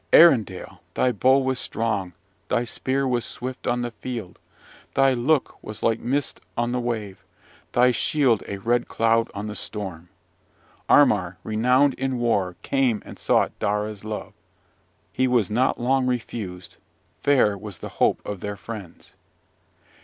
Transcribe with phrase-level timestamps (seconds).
[0.11, 2.13] Arindal, thy bow was strong,
[2.47, 4.39] thy spear was swift on the field,
[4.95, 7.23] thy look was like mist on the wave,
[7.73, 10.09] thy shield a red cloud in a storm!
[10.89, 14.33] Armar, renowned in war, came and sought Daura's love.
[15.13, 16.77] He was not long refused:
[17.21, 19.13] fair was the hope of their friends.